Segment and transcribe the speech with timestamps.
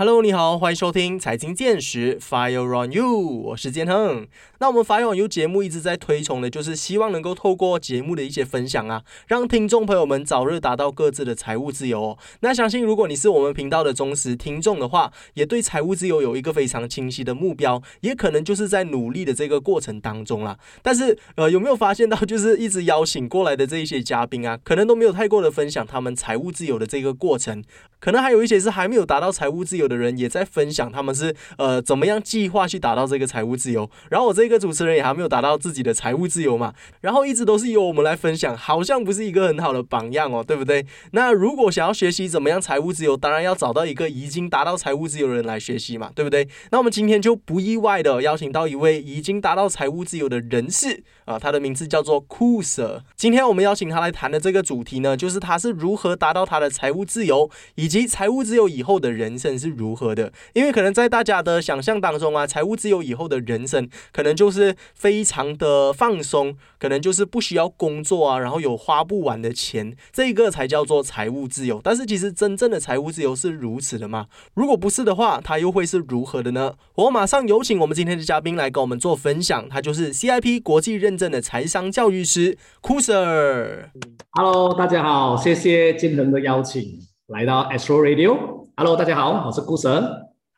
[0.00, 4.26] Hello，你好，欢迎收听财经见识 Fire on You，我是建亨。
[4.58, 12.00] 那我们 Fire on You 节目一直在推崇的，就是希望能够透过节目的一些分享啊，让听众朋友们早日达到各自的财务自由。
[12.00, 12.18] 哦。
[12.40, 20.56] 那相信如果你是我们频道的忠实听众的话，也对财务自由有一个非常清晰的目标，也可能就是在努力的这个过程当中啦。
[20.80, 27.62] 但是呃，有没有发现到，就是一直邀请过来的这一些嘉宾啊，可能都没有太过的分享他们财务自由的这个过程。
[27.98, 33.90] 可能还有一些是还没有达到财务自由的人，也在分享他们是呃怎么样计划去达到这个财务自由。
[34.08, 36.72] 然后我这个主持人也还没有达到自己的财务自由嘛，
[37.02, 40.86] 然后一直都是由我们来分享，好像不是一个很好的榜样哦，对不对？
[41.10, 46.48] 那如果想要学习怎么样财务自由，当然要找到一个已经达到财务自由的人来学习嘛，对不对？
[46.70, 53.02] 那我们今天就不意外的邀请到一位已经达到财务自由的人士啊，他的名字叫做酷 Sir。
[53.14, 57.90] 今天我们邀请他来谈的这个主题呢，就是他是如何达到他的财务自由以。
[57.90, 60.32] 及财务自由以后的人生是如何的？
[60.52, 71.80] 因为可能在大家的想象当中啊，财务自由以后的人生可能就是非常的放松，可能就是不需要工作啊，然后有花不完的钱，这个才叫做财务自由。
[71.82, 74.26] 但是其实真正的财务自由是如此的吗？
[74.54, 76.74] 如果不是的话，它又会是如何的呢？
[76.94, 83.90] 我马上有请我们今天的嘉宾来跟我们做分享，他就是 CIP 国际认证的财商教育师 k u s e r
[84.32, 87.09] Hello，大家好，谢谢金人的邀请。
[87.30, 89.88] 来到 Astro Radio，Hello，大家好，我是酷神。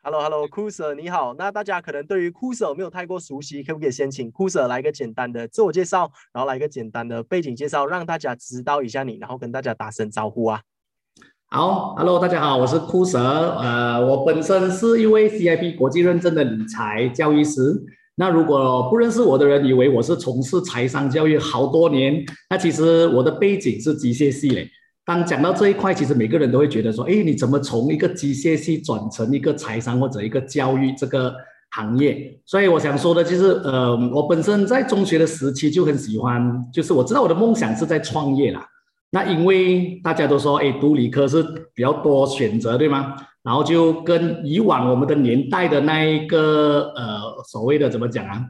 [0.01, 1.35] Hello，Hello，酷神你好。
[1.35, 10.61] 那大家可能对于酷神没有太过熟悉，可不可以先请酷神来一个简单的自我介绍，然后来一个简单的背景介绍，让大家知道一下你，然后跟大家打声招呼啊。
[11.51, 13.21] 好，Hello，大家好，我是酷神。
[13.21, 17.61] 呃，我本身是一位 CIP 国际认证的理财教育师。
[18.15, 24.67] 那如果不认识我的人，以为我是从事财商教育好多年，那其实我的背景是机械系嘞。
[25.05, 31.35] 当讲到这一块，其实每个人都会觉得说，哎，你怎么从一个机械系转成一个财商或者一个教育这个
[31.71, 32.39] 行业？
[32.45, 38.65] 所以我想说的就是，呃，我本身在中学的时期就很喜欢，就是我知道我的梦想是在创业啦。
[39.09, 41.43] 那因为大家都说，哎，读理科是
[41.73, 43.15] 比较多选择，对吗？
[43.43, 48.41] 然后就跟以往我们的年代的那一个，呃，所谓的怎么讲啊？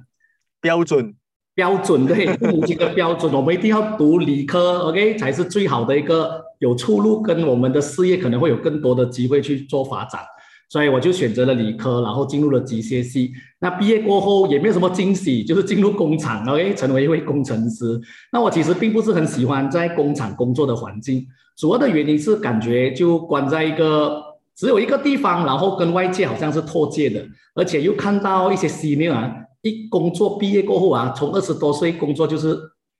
[0.62, 1.16] 标准。
[1.56, 2.25] 标准对，
[2.66, 10.22] 这个标准，我们一定要读理科，OK，才是最好的一个有出路，跟我们的事业可能会有更多的机会去做发展。
[10.69, 13.31] 所以我就选择了理科，然后进入了机械系。
[13.59, 18.02] 那毕业过后也没有什么惊喜，就是进入工厂，OK，成为一位工程师。
[18.31, 21.24] 那我其实并不是很喜欢在工厂工作的环境，
[21.56, 24.19] 主要的原因是感觉就关在一个
[24.56, 29.31] 只有一个地方，然后跟外界好像是脱节的，而且又看到一些西面啊。
[29.63, 32.57] 一工作毕业过后啊，从二十多岁工作就是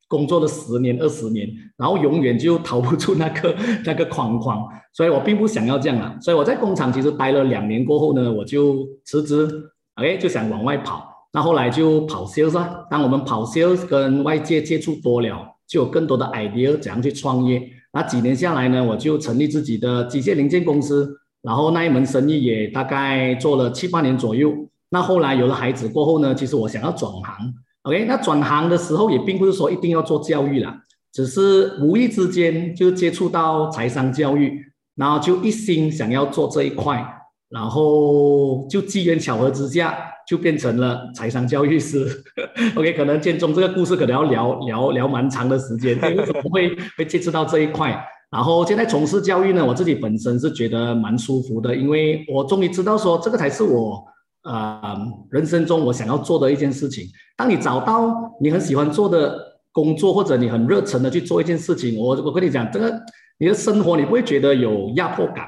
[0.08, 1.48] 工作了十年二十年，
[1.78, 6.18] 然后永远就逃不出那个 那个框框，所以我并不想要这样啊。
[6.22, 9.48] 所以我在工厂其实待了两年过后呢，我就辞职
[9.96, 11.10] ，OK 就想往外跑。
[11.34, 17.62] 那后来就跑 sales 啊，当我们跑 sales 跟外界接触多了，就有更多的 idea 怎样去创业。
[17.92, 24.54] 那几年下来呢，我就成立自己的机械零件公司，然后那一门生意也大概做了七八年左右。
[24.94, 28.06] 那后来有了孩子过后呢，其实我想要转行，OK？
[28.08, 30.80] 那转行的时候也并不是说一定要做教育啦，
[31.12, 34.64] 只是无意之间就接触到财商教育，
[34.96, 37.04] 然后就一心想要做这一块，
[37.50, 42.08] 然后就机缘巧合之下就变成了财商教育师。
[42.78, 42.94] OK？
[42.94, 48.00] 可能建中这个故事可能要聊聊聊蛮长的时间，为什么会会接触到这一块？
[48.30, 54.06] 然后现在从事教育呢，我自己本身是觉得蛮舒服的，因为我终于知道说这个才是我。
[54.44, 54.96] 呃，
[55.30, 59.40] 人生中我想要做的一件事情，当你找到你很喜欢做的
[59.72, 62.94] 工作，或者你很热忱的去做一件事情，我我跟你讲，这个
[63.38, 65.46] 你的生活你不会觉得有压迫感，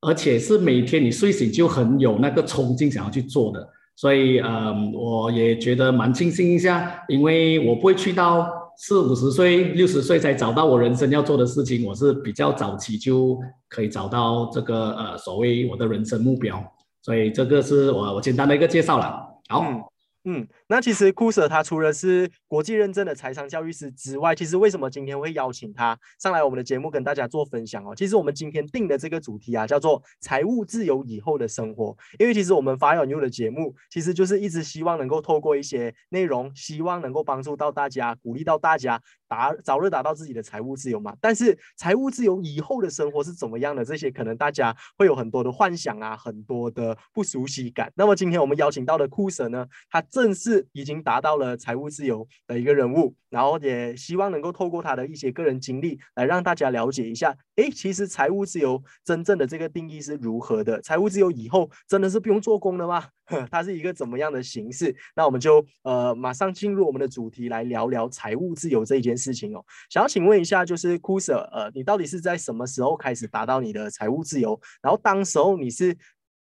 [0.00, 3.68] 而且是每天你睡醒就很有那个冲劲想要去做的。
[3.94, 8.48] 所以，呃，我也觉得蛮庆幸一下，因为我不会去到
[8.78, 13.38] 四五十岁、六十岁才找到我人生要做的事情，我是比较早期就
[13.68, 16.60] 可以找到这个呃所谓我的人生目标。
[17.02, 19.92] 所以这个是我我简单的一个介绍了，好。
[20.24, 27.94] 嗯，那其实库舍他除了是国际认证的财商教育师之外，其实为什么今天会邀请他上来我们的节目跟大家做分享哦？
[27.94, 31.94] 其实我们今天定的这个主题啊，叫做财务自由以后的生活。
[32.18, 38.98] 因为其实我们发有牛的节目，其实就是一直希望能够透过一些内容，希望能够帮助到大家，鼓励到大家
[39.28, 41.14] 达早日达到自己的财务自由嘛。
[41.20, 43.84] 但是财务自由以后的生活是怎么样的？
[43.84, 47.92] 这些可能大家会有很多的幻想啊，很多的不熟悉感。
[47.94, 50.02] 那么今天我们邀请到的库舍呢，他。
[50.12, 60.80] 正是已经达到了财务自由的一个人物，然后也希望能够透过他的一些个人经历来让大家了解一下，诶，其实财务自由真正的这个定义是如何的？
[60.82, 63.06] 财务自由以后真的是不用做工了吗？
[63.50, 64.94] 它是一个怎么样的形式？
[65.16, 69.64] 那我们就呃马上进入我们的主题来聊聊财务自由这一件事情哦。
[69.88, 74.60] 想要请问一下，就是 Kuser，呃，你到底是在什么时候开始达到你的财务自由？
[74.82, 75.96] 然后当时候你是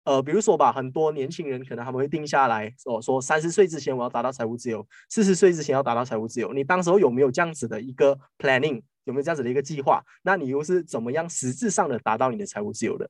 [0.06, 6.54] 呃，比如说吧，很多年轻人可能他们会定下来说说三十岁之前我要达到财务自由，四十岁之前要达到财务自由。
[6.54, 8.82] 你当时候有没有这样子的一个 planning？
[9.06, 10.02] 有没有这样子的一个计划？
[10.24, 13.08] 那你又是怎么样实质上的达到你的财务自由的？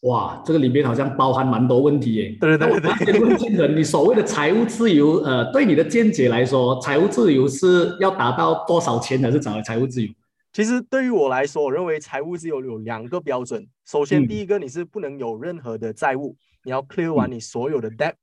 [0.00, 2.36] 哇，这个里面好像包含蛮多问题耶。
[2.40, 10.12] 对对对问 清楚，你所谓的财务自由，呃，对你的见解来说，财务自由是要达到多少钱才是找财务自由？
[10.54, 13.66] 其实对于我来说，我认为财务自由有两个标准。
[13.84, 18.14] 首先，第一个你是不能有任何的债务，你要 clear 完你所有的 debt。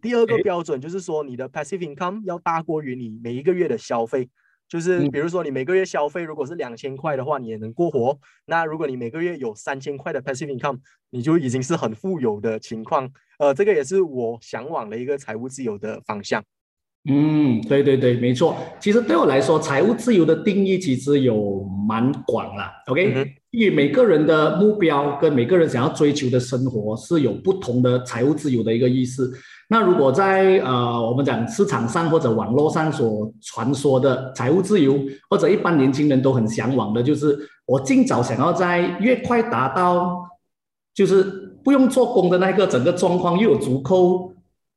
[0.00, 4.30] 第二个标准就是说，你的 passive income 要大过于你每一个月的消费。
[4.66, 8.18] 就是比如说，你每个月消费如果是两千块的话，你也能过活。
[8.46, 10.78] 那如果你每个月有三千块的 passive income，
[11.10, 13.12] 你就已经是很富有的情况。
[13.38, 16.42] 呃，这个也是我向往的一个财务自由的方向。
[17.06, 18.56] 嗯，对对对，没错。
[18.80, 22.64] 其实对我来说，财务自由的定义其实有蛮广了。
[22.86, 29.30] OK，因为每个人的目标跟每个人想要追求的生活是有不同的财务自由的一个意思。
[29.68, 34.98] 那如果在呃，我们讲市场上或者网络上所传说的财务自由，
[35.28, 40.24] 或者一般年轻人都很向往的，就是我尽早想要在越快达到，
[40.94, 41.22] 就是
[41.62, 44.33] 不用做工的那个整个状况，又有足够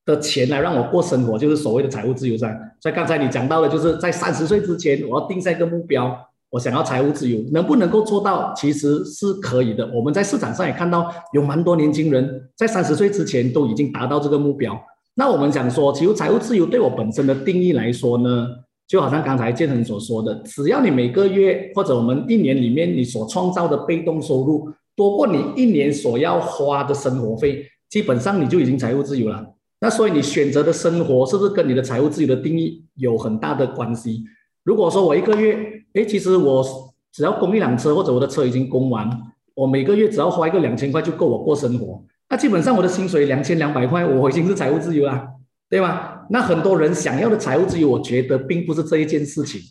[0.08, 2.36] 的钱来让我过生活，就是所谓的财务自由。
[2.36, 6.18] 在所以刚才你讲到的，就是在三十岁之前，我要定下一个目标。
[6.50, 8.54] 我想要财务自由，能不能够做到？
[8.56, 9.86] 其实是可以的。
[9.94, 14.74] 我们在市场上也看到有蛮多年轻人在三十岁之前都已经达到这个目标。
[15.16, 18.48] 那我们想说，其实财务自由对我本身的定义来说呢，
[18.88, 29.46] 就好像刚才建成所说的，只要你每个月或者我们一年里面你所创造的被动收入多过你一年所要花的生活费，基本上你就已经财务自由了。
[29.80, 34.24] 那所以你选择的生活是不是跟你的财务自由的定义有很大的关系？
[34.64, 36.66] 如果说我一个月，哎，其实我
[37.14, 39.10] 只要供一辆车，或者我的车已经供完，
[39.54, 42.04] 我每个月只要花一个两千块就够我过生活。
[42.30, 45.28] 那基本上我的薪水两千两百块，我已经是财务自由了，
[45.70, 46.22] 对吗？
[46.30, 49.62] 那很多人想要的财务自由，我觉得并不是这一件事情。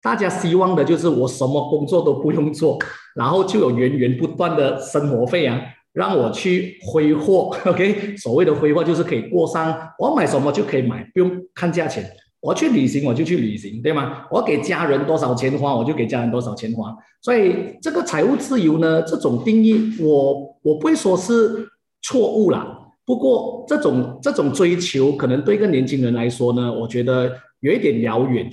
[0.00, 2.78] 大家希望的就是我什么工作都不用做，
[3.14, 5.60] 然后就有源源不断的生活费啊，
[5.96, 7.56] 让我去挥霍。
[7.64, 12.04] OK，所谓的挥霍就是可以过上我买什么就可以买，不用看价钱。
[12.38, 14.26] 我去旅行，我就去旅行，对吗？
[14.30, 16.94] 我给家人多少钱花，我就给家人多少钱花。
[17.22, 21.66] 所以这个财务自由呢，这种定义，我我不会说是
[22.02, 22.78] 错误啦。
[23.06, 28.48] 不过这种这种追求，可能对一个年轻人来说呢，我觉得有一点遥远。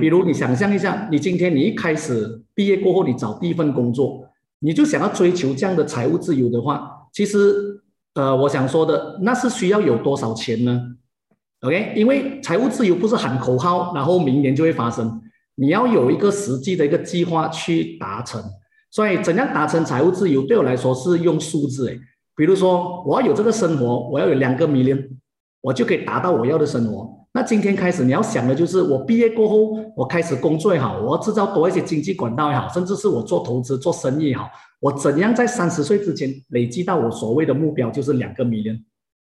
[0.00, 4.24] 比如你想象一下，你今天你一开始毕业过后，你找第一份工作，
[4.64, 7.82] 你就想要追求这样的财务自由的话，其实
[8.14, 10.80] 呃，我想说的，那是需要有多少钱呢
[11.60, 15.20] ？OK，因为财务自由不是喊口号，然后明年就会发生。
[15.56, 18.42] 你要有一个实际的一个计划去达成。
[18.90, 21.88] 所以，怎样达成财务自由，对我来说是用数字。
[21.88, 22.00] 诶，
[22.34, 25.08] 比如说，我要有这个生活，我要有两个 million，
[25.60, 27.23] 我就可以达到我要的生活。
[27.36, 34.48] 那今天开始，你要想的就是，我毕业过后，我开始工作也好，我要制造多一些经济管道也好，甚至是我做投资、做生意也好，
[34.78, 38.70] 我怎样在三十岁之前累积到我所谓的目标，就是两个米粒。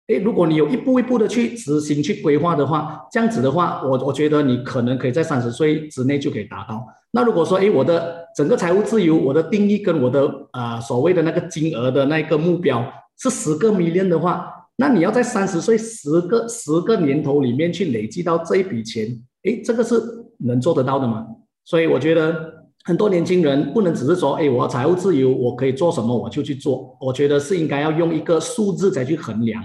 [0.07, 6.81] 哎，如果你有一步一步的去执行、去规划的话，这样子的话，我我觉得你可能可以在三十岁之内就可以达到。
[7.11, 14.49] 那如果说，哎，我的整个财务自由，我的定义跟我的啊所谓的那个金额的那个目标是十个 million 的话，
[14.79, 19.07] 那你要在三十岁十个十个年头里面去累积到这一笔钱，
[19.43, 19.99] 哎，这个是
[20.37, 21.25] 能做得到的吗？
[21.65, 22.53] 所以我觉得
[22.83, 26.95] 很多年轻人不能只是说，哎，我财务自由，我可以做什么我就去做。
[27.01, 29.63] 我觉得是应该要用一个数字再去衡量。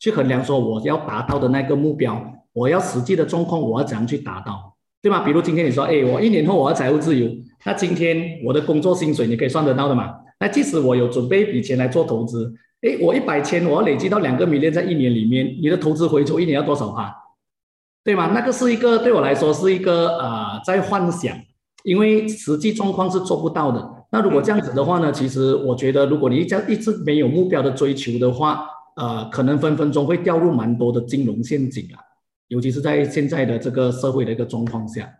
[0.00, 2.20] 去衡量说我要达到的那个目标，
[2.52, 5.20] 我要实际的状况，我要怎样去达到，对吗？
[5.24, 7.30] 比如今天你说，哎，我一年后我要财务自由，
[7.64, 10.10] 那今天我的工作薪水你可以算得到的嘛？
[10.40, 12.52] 那即使我有准备一笔钱来做投资，
[12.84, 17.14] 哎，我一百千我要累积到两个米链在一年里面，你的投资回抽一年要多少趴？
[18.04, 18.32] 对吗？
[18.34, 21.34] 那个是一个对我来说是一个呃在幻想，
[21.82, 24.06] 因为实际状况是做不到的。
[24.10, 25.10] 那如果这样子的话呢？
[25.10, 31.98] 其实我觉得，如果你一直一直没有目标的追求的话，呃，可能分分钟会掉入蛮多的金融陷阱啊，
[32.48, 35.10] 尤其是在现在的这个社会的一个状况下。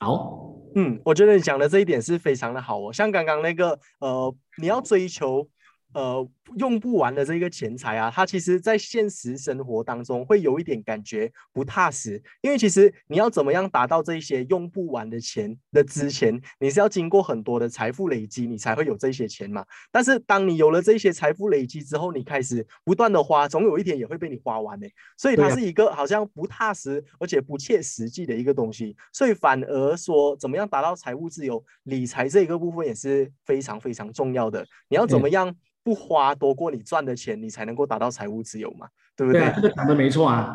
[0.00, 2.92] 好，嗯，我觉得你讲的这一点是非常的好哦。
[2.92, 5.46] 像刚刚那个，呃，你要追求，
[5.92, 6.26] 呃
[6.56, 19.64] 用不完的这个钱财啊，它其实在现实生活当中会有一点感觉不踏实，因为其实你要怎么样达到这些用不完的钱的之前，你是要经过很多的财富累积，你才会有这些钱嘛。
[19.92, 24.88] 但是当你有了这些财富累积之后，你开始不断的花，总有一天也会被你花完的。
[25.16, 28.96] 所以它是一个好像不踏实而且不切实际的一个东西。
[29.12, 34.66] 所以反而说，怎么样达到财务自由，理财这一个部分也是非常非常重要的。
[34.88, 35.54] 你要怎么样？
[35.84, 39.42] 不花多过你赚的钱，你才能够达到财务自由嘛，对不对？
[39.42, 40.54] 对，这个讲的没错啊，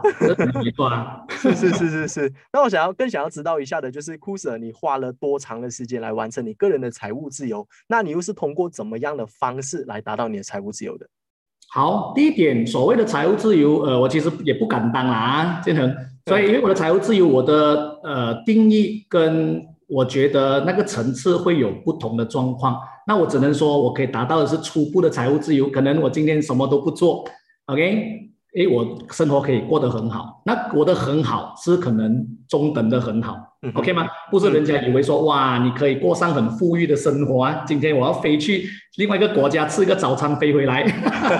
[0.63, 2.33] 没错啊，是是是是是。
[2.51, 7.67] 那我想要更想要知道一下的，就是库 Sir，你花了多长的时间来完成你个人的财务自由？
[7.87, 11.07] 那你又是通过怎么样的方式来达到你的财务自由的？
[11.69, 15.95] 好，第一点，所谓的财务自由，呃，我其实也不敢当啊，建恒。
[16.27, 22.77] 所以，因为我的财务自由，我的呃定义跟我觉得那个层次会有不同的状况。
[23.05, 25.69] 那我只能说，我可以达到的是初步的财务自由。
[25.69, 27.25] 可能我今天什么都不做
[27.67, 28.32] ，OK？
[28.55, 30.41] 诶，我生活可以过得很好。
[30.45, 33.35] 那过得很好是可能中等的很好
[33.73, 34.05] ，OK 吗？
[34.29, 37.63] 不是人家以为说哇，你可以过上很富裕的生活啊。
[37.65, 38.65] 今天我要飞去
[38.97, 40.83] 另外一个国家吃个早餐飞回来，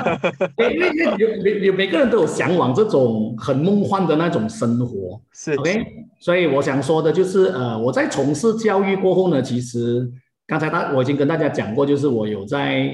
[0.57, 5.85] 因为因为有有每个人都有向往这种很梦幻的那种生活，是 OK。
[6.19, 10.09] 所以我想说的就是，呃，我在从事教育过后呢，其实。
[10.45, 12.93] 刚才大我已经跟大家讲过，就是我有在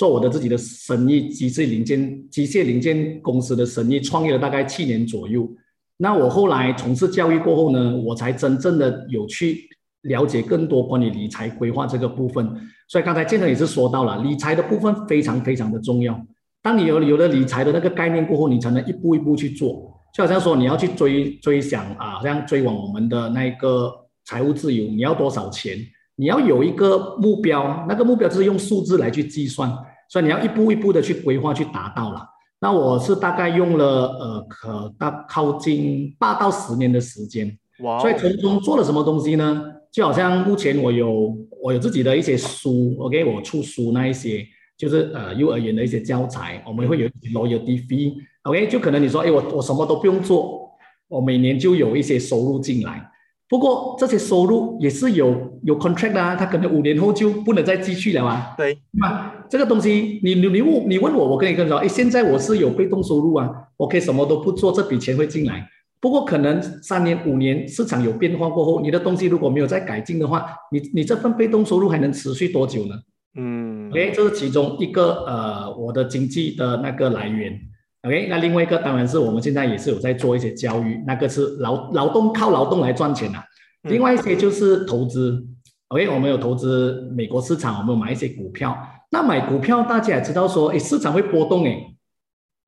[0.00, 5.46] 做我的自己的生意，机械零件、机械零件公司的生意，创业了大概七年左右。
[5.98, 9.68] 那我后来从事教育过后呢，我才真正的有去
[10.04, 12.50] 了解更多关于理财规划这个部分。
[12.88, 16.18] 所以刚才建成也是说到了，理财的部分非常非常的重要。
[16.62, 20.00] 当你有有了理财的那个概念过后，你才能一步一步去做。
[20.14, 23.92] 就好像说你要去追追想啊，好像追往我们的那个
[24.24, 25.76] 财务自由，你要多少钱？
[26.16, 29.70] 你要有一个目标，那个目标就是用数字来去计算，
[30.10, 32.26] 所以你要一步一步的去规划去达到了。
[32.60, 33.86] 那我是大概用了
[34.18, 37.56] 呃，可大靠近八到十年的时间。
[37.82, 37.98] 哇！
[38.00, 39.64] 所以从中做了什么东西呢？
[39.90, 44.44] 就好像目前我有我有自己的一些书，OK，我出书那一些
[44.76, 50.70] 就是呃幼儿园的一些教材，我们会有 loyalty fee，OK，就可能你说，哎，我我什么都不用做，
[51.08, 53.10] 我每年就有一些收入进来。
[53.48, 58.54] 不过这些收入也是有有 contract 的啊，他可能五年后就不能再继续了啊。
[58.56, 65.68] 对，那这个东西，你你你问你问我，我跟你跟你说，哎，现在我是有被动收入啊，我可以什么都不做，这笔钱会进来。
[66.00, 72.94] 不过可能三年五年市场有变化过后，你的东西如果没有再改进的话，你你这份被动收入还能持续多久呢？
[73.36, 77.52] 嗯，OK，这是其中一个呃我的经济的那个来源。
[78.02, 83.38] OK，那另外一个当然是我们现在也是有在做一些教育，那个是劳劳动靠劳动来赚钱的。
[83.82, 85.46] 另外一些就是投资
[85.88, 88.76] ，OK，我们有投资美国市场，我们有买一些股票。
[89.10, 91.86] 那买股票大家也知道说，哎，市场会波动哎。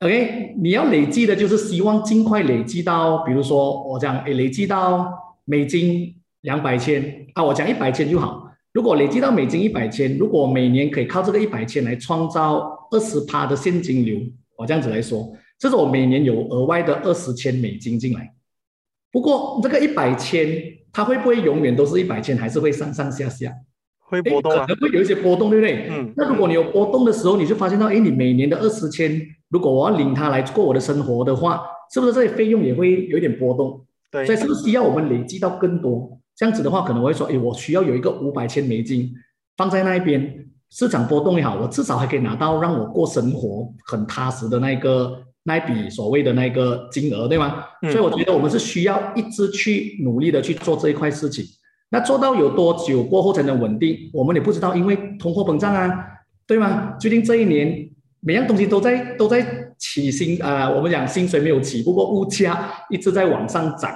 [0.00, 5.12] OK，你要累积的就是希望尽快累积到，比如说我讲，哎，累积到
[5.45, 8.50] 美金两百千啊，我讲一百千就好。
[8.73, 14.19] 如果累积到美金一百千，如果每年可以靠这个一百千来创造二十趴的现金流。
[14.57, 18.35] 我这样子来说，这是我每年有额外的二十千美金进来。
[19.12, 20.49] 不过这个一百千，
[20.92, 23.50] 它会不会永远都是一百千，还是会上上下下？
[24.00, 24.66] 会波动啊？
[24.66, 25.88] 可能会有一些波动，对不对？
[25.90, 26.12] 嗯。
[26.16, 33.84] 那如果你有波动的时候，你就发现到，哎，你每年的二十千，如果我要领它来过我的生活的话，是不是这些费用也会有一点波动？
[34.11, 34.26] 对。
[34.26, 36.18] 所以是不是需要我们累积到更多？
[36.37, 39.12] 这样子的话，可能会说，哎，我需要有一个五百千美金
[39.56, 40.46] 放在那一边。
[40.75, 47.64] 市场波动也好，我至少还可以拿到让我过生活很踏实的那个那一笔所谓的那个金额，对吗？
[47.82, 51.44] 所以我觉得我们是需要一直去努力的去做这一块事情。
[51.90, 54.11] 那做到有多久过后才能稳定？
[54.12, 55.90] 我们也不知道，因为通货膨胀啊，
[56.46, 56.96] 对吗？
[56.99, 59.44] 最近这一年每样东西都在都在
[59.78, 63.92] 起薪啊，我们讲薪水没有起，不过物价一直在往上涨。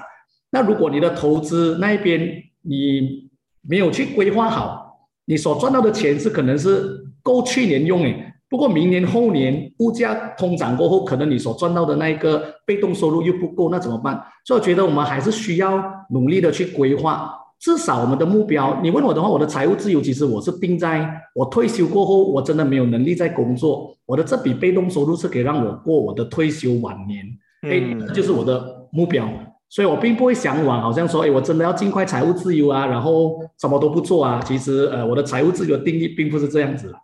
[0.51, 3.31] 那如果你的投资那一边你
[3.63, 14.21] 没有去规划好，你所赚到的钱是可能是够去年用诶，不过明年后年物价通胀过后，可能你所赚到的那一个被动收入又不够，那怎么办？
[14.45, 18.79] 所以我觉得我们还是需要努力的去规划，至少我们的目标。
[18.83, 27.27] 你问我的话，我的财务自由其实我是定在我退休过后，我真的没有能力再工作，我的这笔被动收入是可以让我过我的退休晚年，
[27.63, 29.29] 哎，就是我的目标。
[29.69, 34.41] 所以我并不会向往，好像说，哎，我真的要尽快财务自由啊，然后什么都不做啊。
[34.47, 36.95] 其实，呃，我的财务自由的定义并不是这样子。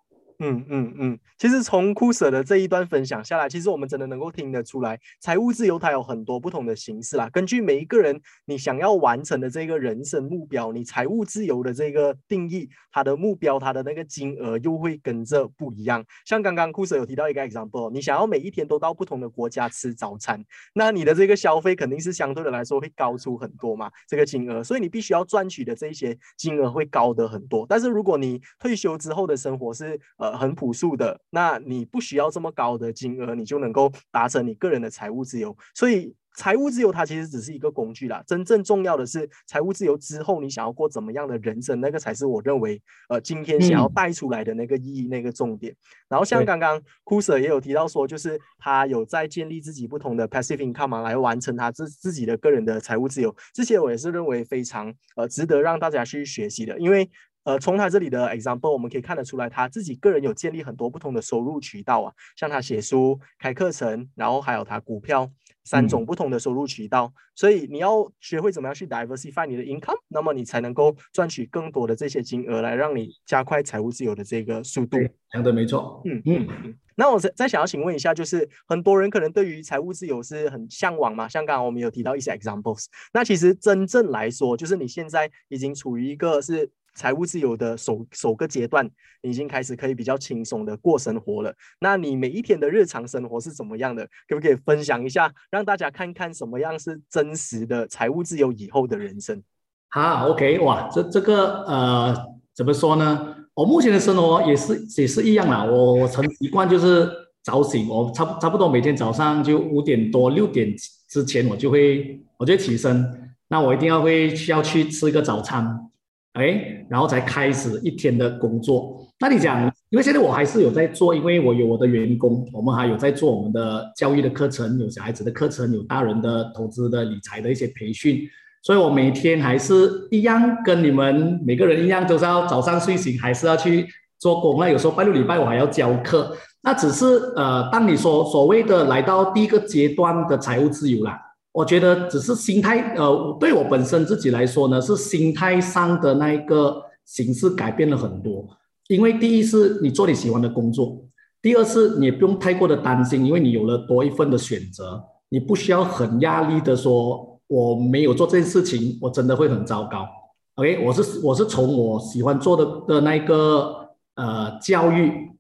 [0.44, 7.30] 嗯嗯嗯，其实从酷舍的这一段分享下来，其实我们真的能够听得出来，财务自由它有很多不同的形式啦。
[7.32, 16.04] 根据每一个人你想要完成的这个人生目标，你财务自由的这个定义，它的目标，它的那个金额又会跟着不一样。
[16.24, 20.44] 像刚刚酷舍有提到一个 example，你想要每一天都到不同的国家吃早餐，
[20.74, 27.64] 那你的这个消费肯定是相对的来说会高出很多嘛，这个金额，所以你必须要赚取的这一些金额会高得很多。
[27.68, 30.31] 但是如果你退休之后的生活是呃。
[30.36, 35.56] 很朴素的，那你不需要这么高的金额，你就能够达成你个人的财务自由。
[35.74, 45.74] 所以，财务自由它其实只是一个工具啦，真正重要的是财务自由之后你想要过怎么样的人生，那个才是我认为呃今天想要带出来的那个意义、那个重点。
[46.08, 57.10] 然后像刚刚 Kuser 也有提到说，就是他有在建立自己不同的 passive income 来完成他自自己的个人的财务自由，这些我也是认为非常呃值得让大家去学习的，因为。
[57.44, 65.28] 呃，从他这里的 example，我们可以看得出来，他自己个人有建立很多不同的收入渠道啊，像他写书、开课程，然后还有他股票
[65.64, 67.12] 三种不同的收入渠道。
[67.34, 74.98] 所以你要学会怎么样去 diversify 你的 income，那么你才能够赚取更多的这些金额，来让你加快财务自由的这个速度。
[75.32, 76.00] 讲的没错。
[76.04, 76.78] 嗯嗯嗯。
[76.94, 81.26] 那我再再想要请问一下，就是很多人可能对于财务自由是很向往嘛？
[81.26, 86.70] 像刚刚我们有提到一些 examples，那其实真正来说，就是你现在已经处于一个是。
[86.94, 88.88] 财务自由的首首个阶段，
[89.22, 91.54] 你已经开始可以比较轻松的过生活了。
[91.80, 94.04] 那你每一天的日常生活是怎么样的？
[94.28, 99.42] 可不可以分享一下，让大家看看什么样是真实的财务自由以后的人生？
[99.88, 102.14] 好，OK，哇，这这个呃，
[102.54, 103.36] 怎么说呢？
[103.54, 105.64] 我目前的生活也是也是一样啦。
[105.64, 107.10] 我我成习惯就是
[107.42, 110.74] 早醒，我差差不多每天早上就五点多六点
[111.08, 115.90] 之前我就会我就起身，那我一定要会需要去吃一个早餐。
[116.34, 119.06] 哎，然后才开始一天的工作。
[119.20, 128.22] 那你讲，因为现在我还是有在做，因为我有我的员工，我们还有在做我们的教育的课程，有小孩子的课程，有大人的投资的理财的一些培训，
[128.62, 133.86] 所以我每天还是一样跟你们每个人一样，都是要早上睡醒还是要去
[134.18, 134.58] 做工。
[134.58, 137.04] 那有时候拜六礼拜我还要教课，那只是
[137.36, 141.20] 呃，当你说所谓的来到第一个阶段的财务自由啦。
[141.52, 148.46] 我觉得只是心态，呃，对我本身自己来说呢，是心态上的那一个形式改变了很多。
[148.88, 151.04] 因为第一是你做你喜欢的工作，
[151.42, 160.06] 第二是你也不用太过的担心，因为你有了多一份的选择，你不需要很压力的说，我没有做这件事情，我真的会很糟糕。
[160.54, 165.31] OK，我是我是从我喜欢做的的那个呃教育。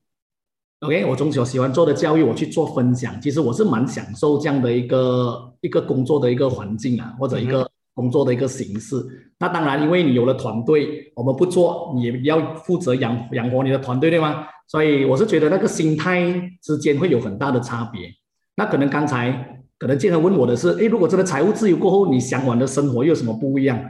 [0.82, 8.96] OK，我从小喜欢做的教育，我去做分享，其实我是蛮享受这样的一个一个工作的一个环境啊，或者一个工作的一个形式。
[9.38, 14.44] 那当然，因为你有了团队，我们不做，你也要负责养养活你的团队，对吗？
[14.66, 18.08] 所以我是觉得那个心态之间会有很大的差别。
[18.56, 23.80] 那可能刚才可能建恒问我的是，诶，如果真的财务自由过后，你向往的生活又有什么不一样？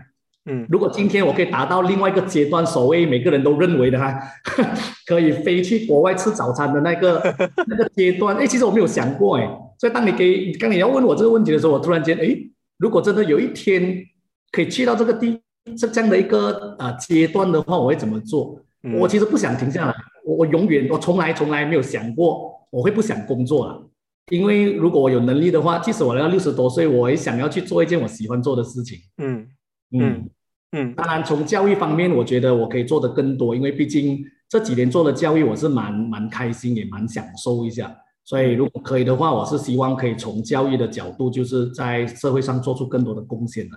[0.44, 4.12] 嗯，如果今天我可以达到另外一个阶段，所谓每个人都认为的哈，
[5.06, 7.22] 可以飞去国外吃早餐的那个
[7.68, 9.48] 那个阶段，哎，其实我没有想过哎。
[9.78, 12.36] 所以当你给刚你要问我这个问题的时候，我突然间哎，
[12.78, 14.04] 如果真的有一天
[14.50, 15.40] 可以去到这个地
[15.76, 18.58] 这这样的一个啊阶段的话，我会怎么做？
[18.98, 23.80] 我其实不想停下来，我我永远我从来从来没有想过我会不想工作了，
[24.30, 28.98] 因为如果我有能力的话，即使我来到六十多岁，我也想要去做一件我喜欢做的事情。
[29.18, 29.46] 嗯。
[29.92, 30.30] 嗯
[30.72, 37.94] 嗯，当然，从教育方面，我觉得我可以做的更多，因为毕竟这几年做的教育，我是蛮蛮开心，也蛮享受一下。
[38.24, 43.76] 所以，如果可以的话，我是希望可以从教育的角度，就是在社会上做出更多的贡献的。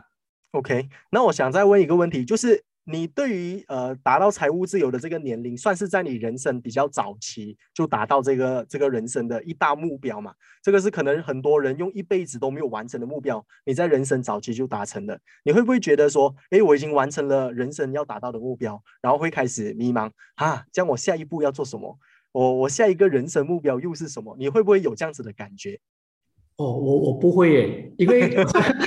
[0.51, 2.63] OK，那我想再问一个问题，就是。
[2.87, 10.33] 你对于呃达到财务自由的这个年龄，算是在你人生比较早期就达到这个这个人生的一大目标嘛？
[10.61, 20.63] 这个是可能很多人用一辈子都没有完成的目标，你在人生早期就达成了，你会不会觉得说，哎，我已经完成了人生要达到的目标，然后会开始迷茫啊？
[20.71, 21.97] 这样我下一步要做什么？
[22.31, 24.35] 我我下一个人生目标又是什么？
[24.37, 25.79] 你会不会有这样子的感觉？
[26.57, 28.33] 哦，我我不会耶，因为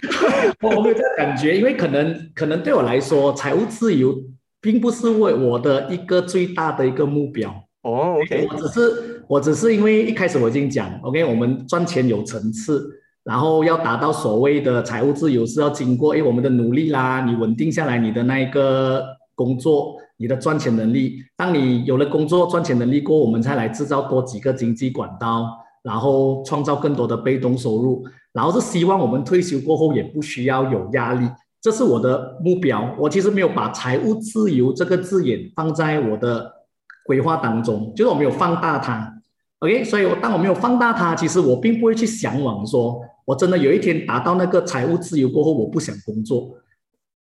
[0.63, 4.17] 我没有这感觉，因为可能可能对我来说，财务自由
[4.61, 7.51] 并不是为我的一个最大的一个目标。
[7.83, 12.89] 哦，OK，我只是我只是因为一开始我已经讲，OK，我们赚钱有层次，
[13.23, 19.05] 然后要达到所谓的财务自由是要经过诶我们的努力啦，你稳定下来你的那一个
[19.35, 25.47] 工作，你的赚钱能力，当你有了工作赚钱能力过，我们才来制造多几个经济管道。
[25.89, 31.27] 然后创造更多的被动收入，然后是希望我们退休过后也不需要有压力，
[31.63, 32.95] 这是我的目标。
[32.99, 36.53] 我其实没有把财务自由这个字眼放在我的
[37.07, 39.15] 规划当中，就是我没有放大它。
[39.61, 46.51] OK，所以我当我没有放大它，其实我并不会去向往说，我真的有一天达到那个财务自由过后，我不想工作。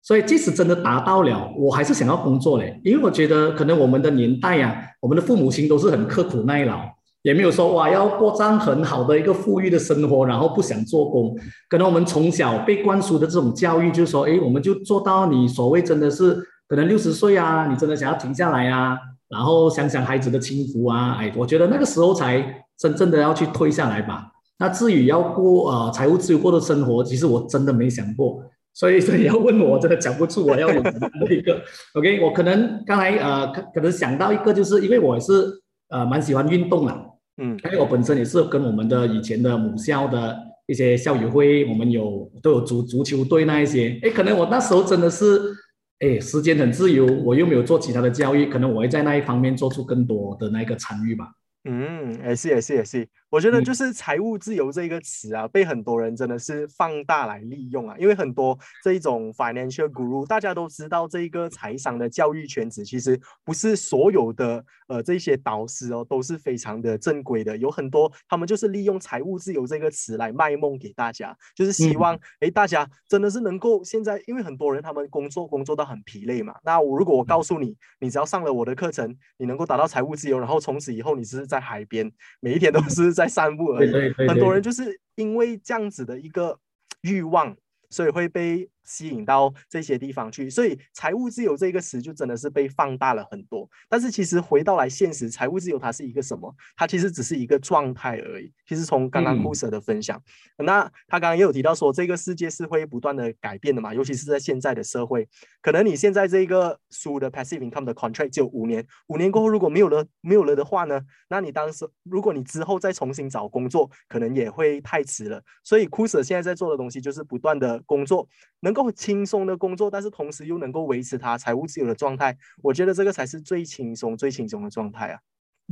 [0.04, 6.80] 所以即使真的达到了，我还是想要工作嘞，因为我觉得可能我们的年代呀，我们的父母亲都是很刻苦耐劳，
[7.28, 11.36] 也没有说哇要过上很好的一个富裕的生活，然后不想做工。
[11.70, 16.36] 可能我们从小被灌输的这种教育，就是说，哎，我们就做到你所谓真的是
[16.70, 24.28] 可能六十岁啊，你真的想要停下来啊，然后想想孩子的幸福啊，哎，我觉得那个时候才真正的要去退下来吧。
[24.58, 28.42] 那至于要过呃财务自由过的生活，其实我真的没想过。
[28.74, 31.60] 所以， 所以要问我，真的讲不出我要有什么一个。
[32.00, 36.96] OK，我可能刚才呃，可可能想到一个，就是因为我是呃蛮喜欢运动啊，
[37.38, 45.54] 嗯，因为我本身也是跟我们的以前的母校的一些校友会，我们有都有足足球队那一些，哎，可能我那时候真的是，
[46.00, 51.32] 哎，时间很自由，我又没有做其他的教育，可能我会在那一方面做出更多的那个参与吧。
[51.70, 53.08] 嗯，也是也是也是。
[53.38, 57.96] 我觉得就是财务自由这一个词啊，被很多人真的是放大来利用啊。
[58.00, 67.56] 因为很多这一种 financial guru，大家都知道这一个财商的教育圈子，其实不是所有的呃这些导师哦都是非常的正规的。
[67.58, 76.56] 有很多他们就是利用财务自由这个词来卖梦给大家，就是希望哎大家真的是能够现在，因为很多人他们工作工作到很疲累嘛。
[76.64, 83.14] 那我如果我告诉你，你只要上了我的课程，你能够达到财务自由，然后从此以后你只是在海边，每一天都是。
[83.18, 86.60] 在散步而已，很多人就是因为这样子的一个
[87.02, 87.56] 欲望，
[87.90, 88.70] 所以会被。
[88.88, 93.70] 吸引到这些地方去，所以财务自由这个词就真的是被放大了很多。
[93.88, 96.52] 但是其实回到来现实，财务自由它是一个什么？
[96.76, 98.52] 它其实只是一个状态而已。
[98.66, 100.20] 其实从刚刚 Kuser 的分享，
[100.58, 105.28] 那他刚刚也有提到说，这个世界是会不断的改变的嘛，尤其是在现在的社会，
[105.62, 115.42] 可能你现在这个书的 passive income 的 contract 只有五年，五年过后如果没有了没有了的话呢，那你当时如果你之后再重新找工作，可能也会太迟了。
[115.64, 118.28] 所以 Kuser 现在在做的东西就是不断的工作。
[118.62, 125.20] 能够轻松的工作，但是同时又能够维持他财务自由的状态，我觉得这个才是最轻松、最轻松的状态啊。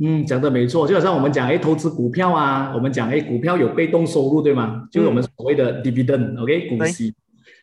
[0.02, 4.82] 嗯，讲的没错，就好像我们讲，哎，投资股票啊，我们讲，哎，股票有被动收入，对吗？
[4.90, 7.14] 就是我们所谓的 dividend，OK，股息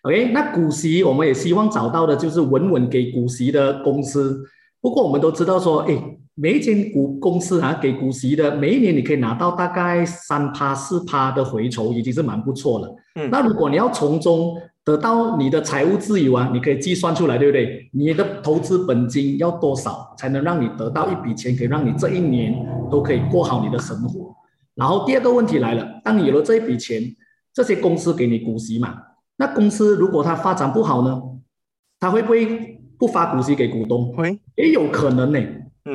[0.04, 4.42] ，OK，那股息我们也希望找到的就是稳稳给股息的公司。
[4.80, 6.20] 不过我们都知道说，哎。
[6.36, 12.96] 每一间股公司啊，给股息的，每一年你可以拿到大概三趴四趴的回酬，已经是蛮不错了。
[13.14, 17.89] 嗯，那如果你要从中得到你的财务自由啊，你可以计算出来，对不对？
[17.93, 22.54] 你的投资本金要多少才能让你得到一笔钱，可以让你这一年
[22.91, 24.36] 都可以过好你的生活？
[24.76, 27.02] 然后第二个问题来了，当你有了这一笔钱，
[27.54, 28.96] 这些公司给你股息嘛？
[29.38, 31.22] 那公司如果它发展不好呢，
[32.00, 34.13] 它会不会不发股息给股东？
[34.13, 35.39] 会，也有可能呢。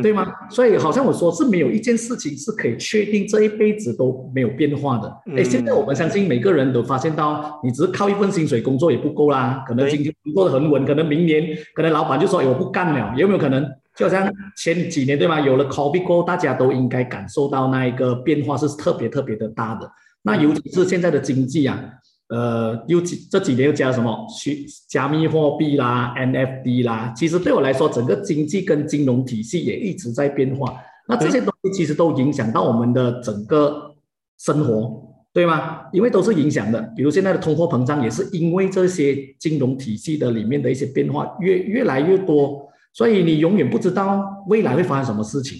[0.03, 0.31] 对吗？
[0.51, 5.09] 所以好像我说是没有一件事情是可以确定这一辈子都没有变化的。
[5.35, 9.65] 哎，现在我们相信每个人都发现到，你只是靠一份薪水工作也不够啦。
[9.67, 13.67] 可能今天工作的很稳，可能明年可能老板就说：“哎，我不干了。”有没有可能？
[13.97, 15.41] 就好像前几年对吗？
[15.41, 19.91] 有了 COVID 过后，大家都应该感受到那一个变化是特别特别的大的。
[20.23, 21.83] 那尤其是现在的经济啊。
[22.29, 30.77] 呃，又几这几年又加什么虚加密货币啦、NFT 啦，其实对我来说，整个经济跟金融体系也一直在变化。
[31.09, 33.95] 那这些东西其实都影响到我们的整个
[34.39, 35.81] 生活，对吗？
[35.91, 36.79] 因为都是影响的。
[36.95, 45.57] 比如现在的通货膨胀，也是因为这些金融体系的里面的一些变化越越来越多，所以你永远不知道未来会发生什么事情。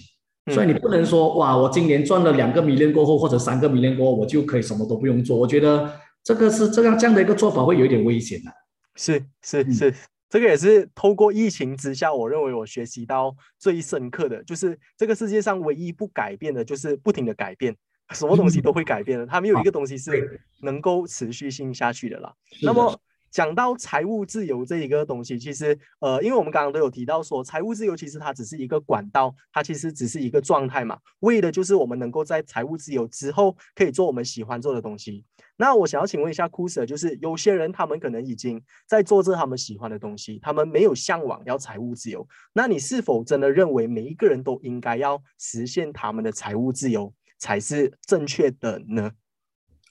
[0.53, 5.35] 所以你不能说哇，我今年赚了两个米链过后，或者三个米链过后，我就可以什么都不用做。
[5.35, 5.91] 我觉得。
[6.29, 8.51] 这个是这样这样的一个做法会有一点危险的，
[8.95, 9.95] 是是是，
[10.29, 17.75] 这个也是透过疫情之下，我认为我学习到最深刻的就是这个世界上唯一不改变的就是不停的改变，
[18.11, 22.31] 什么东西都会改变的，它没有一个东西是能够持续性下去的啦。
[22.61, 22.95] 那么。
[23.31, 35.25] 讲到财务自由这一个东西，其实呃，因为我们刚刚都有提到说，财务自由其实它只是一个管道，它其实只是一个状态嘛，为的就是我们能够在财务自由之后，可以做我们喜欢做的东西。
[35.57, 49.11] 那我想要请问一下 Kuser，就是有些人他们可能已经在做着他们喜欢的东西，他们没有向往要财务自由，那你是否真的认为每一个人都应该要实现他们的财务自由才是正确的呢？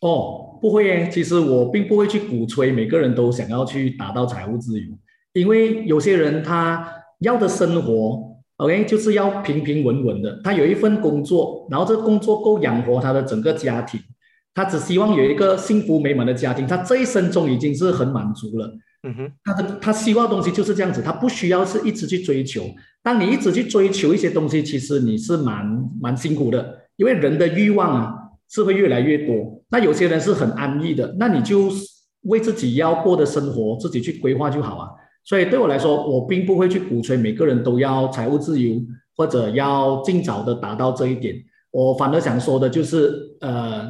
[0.01, 1.09] 哦，不会耶。
[1.11, 4.87] 其实我并不会去鼓吹每个人都想要去达到财务自由，
[5.33, 6.89] 因为有些人他
[7.21, 8.23] 要的生活
[8.59, 10.41] ，OK，就是要平平稳稳的。
[10.45, 14.01] 他有一份工作，然后这个工作够养活他的整个家庭，
[14.55, 18.73] 他只希望有一个幸福美满的家庭，他这一生中已经是很满足了。
[19.03, 22.65] 嗯哼，他的他希望的东西就是这样子，他不需要是一直去追求。
[23.03, 28.15] 当你一直去追求一些东西，其实你是蛮蛮辛苦的，因为人的欲望啊
[28.51, 29.63] 是会越来越多。
[29.71, 31.69] 那有些人是很安逸的，那你就
[32.23, 34.89] 为自己要过的生活自己去规划就好啊。
[35.25, 38.81] 所以对我来说，我并不会去鼓吹每个人都要财务自由
[39.17, 41.35] 或者要尽早的达到这一点。
[41.71, 43.87] 我反而想说的就是，呃，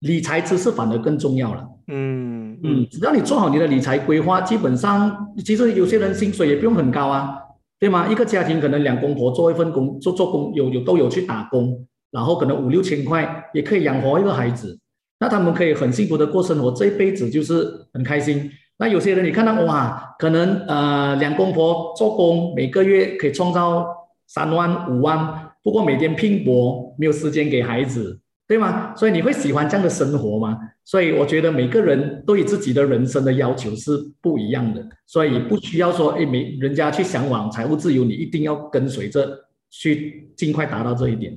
[0.00, 1.66] 理财知识反而更重要了。
[1.88, 7.38] 嗯嗯，只要你做好你的理财规划，基本上其实有些人薪水也不用很高啊，
[7.78, 8.06] 对吗？
[8.08, 14.78] 一个家庭可能两公婆做一份工，做做工有有都有去打工，然后可能五六千块也可以养活一个孩子，
[15.18, 18.48] 那他们可以很幸福的过生活，这一辈子就是很开心。
[18.78, 23.84] 那有些人你看到哇，可能呃两公婆做工每个月可以创造
[24.28, 25.50] 三万五万。
[25.64, 28.94] 不过每天拼搏，没有时间给孩子，对吗？
[28.94, 30.56] 所以你会喜欢这样的生活吗？
[30.84, 41.36] 所以我觉得每个人对自己的人生的要求是不一样的，所以不需要说，哎，每人家去向往财务自由，你一定要跟随着去尽快达到这一点。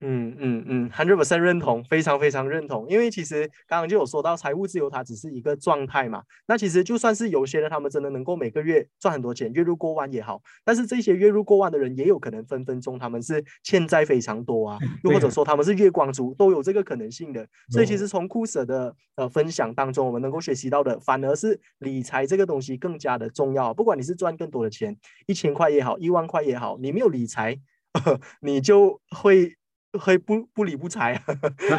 [0.00, 2.88] 嗯嗯嗯，hundred percent 认同，非常非常认同。
[2.88, 6.22] 因为其实刚刚就有说到，财务自由它只是一个状态嘛。
[6.46, 17.44] 那其实就算是有些人他们真的能够每个月赚很多钱，月入过万也好，但是这些月入过万的人也有可能分分钟他们是欠债非常多啊，又或者说他们是月光族，都有这个可能性的。
[17.68, 23.74] 所以其实从库舍的呃分享当中，我们能够学习到的，反而是理财这个东西更加的重要。
[23.74, 27.58] 不管你是赚更多的钱，一千块也好，一万块也好，你没有理财，
[28.40, 29.57] 你就会。
[29.98, 31.14] 会不不理不睬，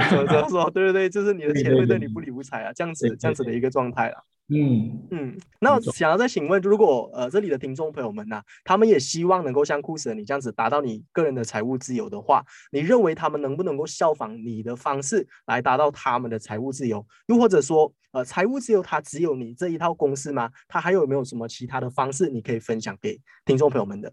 [0.09, 0.69] 怎么怎么 说？
[0.71, 4.23] 对对对，就是你的钱会对你不理不睬啊，这样子这样子的一个状态啦。
[4.51, 17.05] 嗯嗯，那想要再请问，如果呃这里的听众朋友们呢，他们也希望能够像库斯你这样子达到你个人的财务自由的话，你认为他们能不能够效仿你的方式来达到他们的财务自由？
[17.27, 20.49] 又或者说，呃，财务自由它只有你这一套公式吗？
[20.67, 24.11] 它还有没有什么其他的方式你可以分享给听众朋友们的？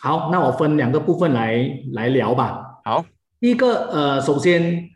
[0.00, 1.56] 好，那我分两个部分来
[1.92, 2.80] 来聊吧。
[2.84, 3.04] 好。
[3.42, 4.88] 第一个，呃，首先，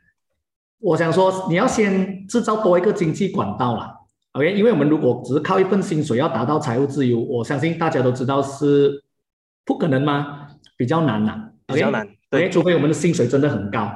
[0.78, 3.92] 我想说，你要先制造多一个经济管道啦。
[4.34, 9.02] O k 因为我们如果只是靠一份薪水要达到财务自由，我相信大家都知道是
[9.64, 10.46] 不可能吗？
[10.76, 11.34] 比较难呐，
[11.66, 13.90] 比较难，对，除非我们的薪水真的很高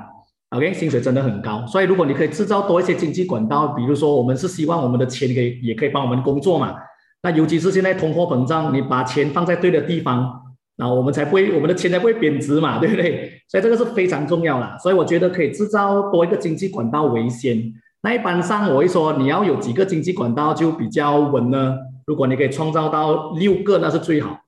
[0.48, 6.74] ，OK，薪水真的很高，所以如果你可以制造多一些经济管道，比如说我们是希望我们的钱可以也可以帮我们工作嘛，
[7.22, 10.49] 那尤其是现在通货膨胀，你把钱放在对的地方。
[10.81, 13.31] 那我们才不会，我们的钱才不会贬值嘛， 对不对？
[13.47, 14.79] 所以这个是非常重要啦。
[14.83, 17.62] 所以我觉得可以制造多一个经济管道为先。
[18.03, 21.77] 那一般上我会说，你要有几个经济管道就比较稳呢？
[22.07, 24.38] 如果你可以创造到六个，那是最好。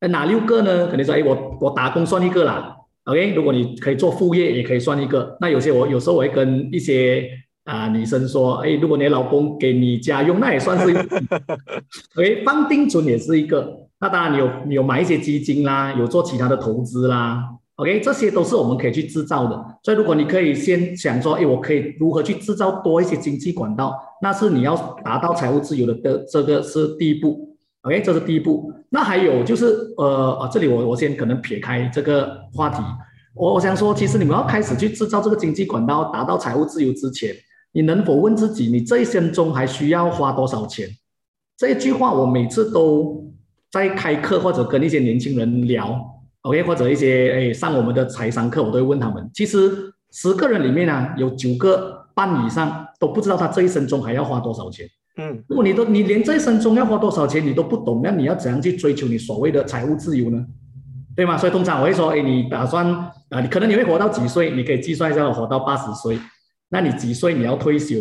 [0.00, 0.86] 那哪六个呢？
[0.86, 2.76] 肯定说，哎，我我打工算一个啦。
[3.06, 5.36] OK，如果你可以做副业，也可以算一个。
[5.40, 7.28] 那有些我有时候我会跟一些
[7.64, 10.96] 啊女生说，哎，如果你老公给你家用，那也算是。
[12.16, 13.89] OK，放定存也是一个。
[14.00, 19.62] 那当然，你有你有买一些基金啦，有做其他的投资啦，OK，这些都是我们可以去制造的。
[19.82, 28.72] 所以，如果你可以先想说，哎，我可以如何去制造多一些经济管道，那是你要达到财务自由的的这个是第一步，OK，这是第一步。
[28.88, 32.82] 那还有就是，呃啊，这里我我先可能撇开这个话题，
[33.34, 37.34] 我我想说，其实你们要开始去制造这个经济管道，达到财务自由之前，
[37.72, 40.88] 你能否问自己，你这一生中还需要花多少钱？
[41.58, 43.19] 这一句话我每次都。
[43.70, 46.04] 在开课或者跟一些年轻人聊
[46.42, 49.30] ，OK，或者一些哎上我们的财商课，我都会问他们。
[49.32, 54.88] 其实十个人里面呢，有九个半以上都不知道他这一生中还要花多少钱。
[55.18, 60.44] 嗯，如果你都你连这一生中要花多少钱你都不懂，那你要怎样去追求你所谓的财务自由呢？
[61.14, 61.36] 对吗？
[61.36, 62.86] 所以通常我会说，哎，你打算
[63.28, 64.50] 啊，你可能你会活到几岁？
[64.50, 66.18] 你可以计算一下，我活到八十岁，
[66.70, 67.96] 那你几岁你要退休？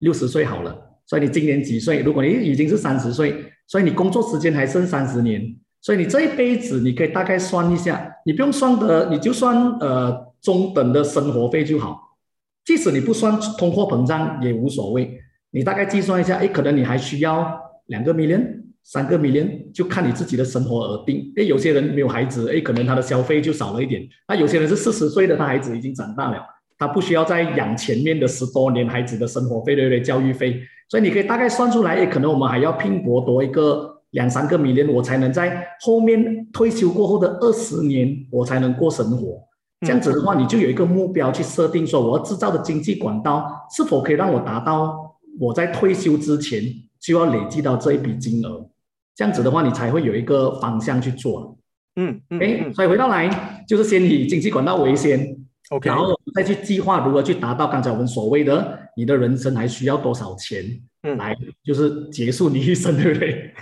[0.00, 0.76] 六十岁好了。
[1.06, 2.00] 所以你今年几岁？
[2.02, 3.46] 如果你已经是三十岁。
[3.70, 5.40] 所以你工作时间还剩三十年，
[5.80, 12.16] 所以你这一辈子你可以大概算一下，你不用算的，你就算呃中等的生活费就好，
[12.64, 15.16] 即使你不算通货膨胀也无所谓，
[15.52, 18.44] 你大概计算一下，哎，可能你还需要两个 million、
[18.82, 21.32] 三个 million，就看你自己的生活而定。
[21.36, 26.44] 哎，有些人没有孩子，哎，可能他的消费就少了一点；那有些人是四十岁的，他孩子已经长大了，
[26.80, 30.00] 他不需要再养前面的十多年孩子的生活费，对不对？
[30.00, 30.62] 教育费。
[30.88, 39.38] 所以你可以大概算出来，诶，可能我们还要拼搏多一个两三个米年，我才能在后面退休过后的二十年，我才能过生活。
[39.82, 46.62] 这样子的话，你就有一个目标去设定，说我要制造的经济管道是否可以让我达到我在退休之前
[46.98, 48.66] 就要累积到这一笔金额。
[49.14, 51.58] 这样子的话，你才会有一个方向去做。
[51.96, 55.36] 嗯，哎，所以回到来就是先以经济管道为先。
[55.70, 60.64] OK，然后再去计划如何去达到刚才我们所谓的你的人生还需要多少钱，
[61.02, 63.54] 嗯来就是结束你一生，对不对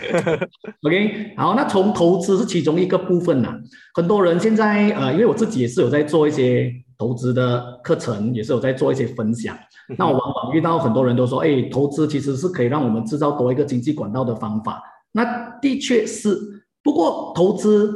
[0.82, 3.54] ？OK，好，那从投资是其中一个部分呐。
[3.94, 9.56] 很多人现在呃，因为我自己也是有在做一些投资的课程，也是有在做一些分享。
[9.98, 14.82] 那我往往遇到很多人都说，哎，投资其实是可以让我们制造多一个经济管道的方法。
[15.12, 17.92] 那的确是，不过投资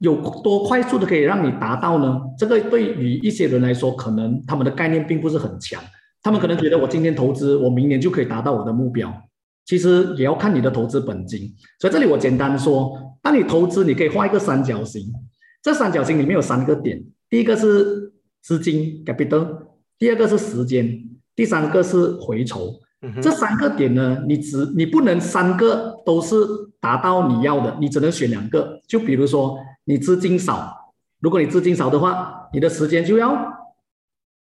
[0.00, 2.20] 有多快速的可以让你达到呢？
[2.36, 5.82] 这个对于一些人来说，可能他们的概念并不是很强。
[6.22, 9.10] 他们可能觉得我今天投资，我明年就可以达到我的目标。
[9.64, 11.54] 其实也要看你的投资本金。
[11.78, 15.02] 所以这里我简单说，当你投资，你可以画一个三角形。
[15.62, 19.46] 这三角形里面有三个点，第一个是资金 capital，
[19.98, 20.98] 第二个是时间，
[21.36, 22.80] 第三个是回酬。
[23.02, 26.36] 嗯哼这三个点呢，你只你不能三个都是
[26.80, 28.80] 达到你要的，你只能选两个。
[28.88, 29.58] 就比如说
[29.90, 33.34] 你资金少，如果你资金少的话，你的时间就要，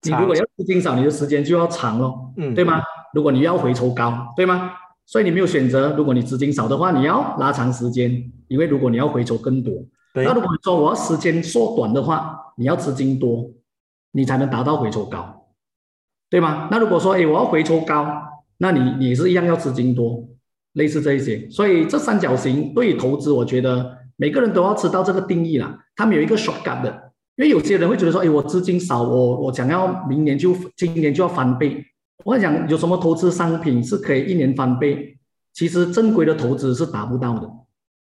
[0.03, 2.83] 你如果要资金少，你的时间就要长咯，嗯对吗？
[3.15, 4.73] 如果你要回抽高，对吗？
[5.07, 9.73] 所以你没有选择，如果你资金少的话，你要拉长时间，因为如果你要回抽更多，
[10.13, 13.51] 那如果说我要时间缩短的话，你要资金多，
[14.13, 15.47] 你才能达到回抽高，
[16.29, 16.69] 对吗？
[16.71, 18.07] 那如果说，哎，我要回抽高，
[18.59, 20.23] 那你你是一样要资金多，
[20.75, 21.49] 类似这一些。
[21.49, 25.79] 所以这三角形对于投资，我觉得每个人都要知道这个定义啦。
[25.97, 26.91] 他们有一个爽感的，
[27.37, 31.83] 因为有些人会觉得说，哎，我资金少，我我想要明年就今年就要翻倍。
[32.27, 35.17] 我想有什么投资商品是可以一年翻倍？
[35.55, 37.51] 其实正规的投资是达不到的。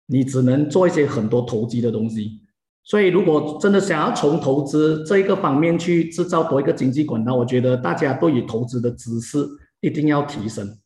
[0.06, 2.42] 你只能做一些很多投机的东西。
[2.84, 9.44] 所以，如果真的想要从投资这一个方面去制造多一个经济管道，我觉得大家对于投资的知识
[9.80, 10.78] 一定要提升，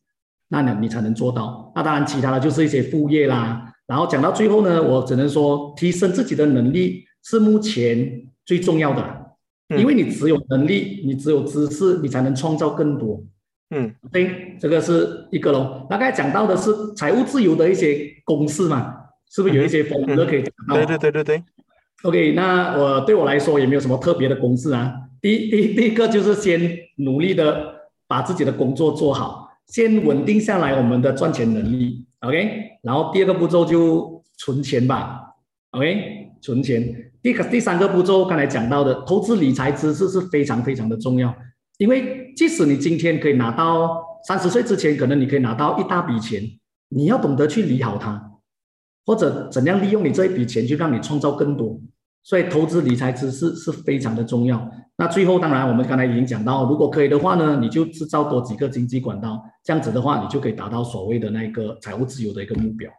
[0.49, 1.71] 那你你才能做到。
[1.75, 3.75] 那当然，其他的就是一些副业啦。
[3.88, 9.03] 然后讲到最后呢，我只能说，提升自己的能力是目前最重要的
[9.77, 13.24] 因为你只有能力，你只有知识，你才能创造更多。
[13.70, 15.87] 嗯对，这个是一个咯。
[15.90, 18.94] 大概讲到的是财务自由的一些公式嘛，
[19.31, 20.74] 是不是有一些风格可以讲到？
[20.74, 21.44] 对对对对对
[22.03, 24.94] ，OK，那我对我来说也没有什么特别的公式啊。
[25.20, 27.74] 第一第一个就是先努力的
[28.07, 32.07] 把自己的工作做好，先稳定下来我们的赚钱能力。
[32.20, 35.20] OK，然后第二个步骤就存钱吧。
[35.70, 37.12] OK，存钱。
[37.22, 41.35] 第个第三个步骤刚才讲到的投资理财知识是非常非常的重要，
[41.78, 46.42] 因为即使你今天可以拿到三十岁之前，可能你可以拿到一大笔钱，
[46.88, 48.24] 你要懂得去理好它。
[49.04, 51.81] 或者怎样利用你这一笔钱去让你创造更多。
[52.29, 54.71] 所以投资理财知识是非常的重要。
[54.99, 62.91] 那最后当然我们刚才已经讲到，如果可以的话呢，你就制造多几个经济管道，这样子的话，你就可以达到所谓的那个财务自由的一个目标。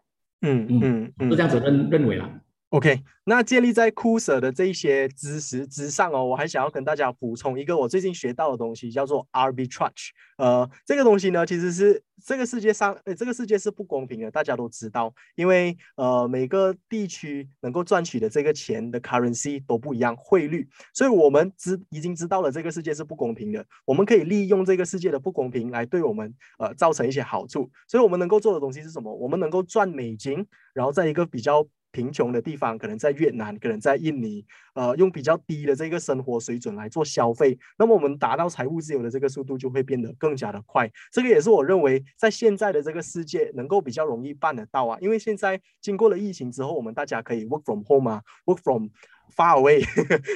[0.41, 2.27] 嗯嗯嗯是这样子认认为啦。
[2.69, 10.09] OK，那建立在酷舍的这一些知识之上哦，我还想要跟大家补充一个我最近学到的东西，叫做 arbitrage。
[10.37, 29.11] 呃，这个东西呢，其实是这个世界上，呃，这个世界是不公平的，大家都知道，因为呃，每个地区能够赚取的这个钱的 currency 都不一样，汇率，所以我们知已经知道了这个世界是不公平的，我们可以利用这个世界的不公平来对我们呃造成一些好处，所以我们能够做的东西是什么？
[29.11, 40.89] 我们能够赚美金，然后在一个比较贫穷的地方，可能在越南，可能在印尼，呃，用比较低的这个生活水准来做消费，那么我们达到财务自由的这个速度就会变得更加的快。
[41.11, 48.87] 这个也是我认为在现在的这个世界能够比较容易办得到啊，因为现在经过了疫情之后，我们大家可以 work from home 啊，work from
[49.35, 49.83] far away，